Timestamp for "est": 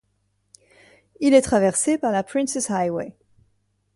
1.35-1.43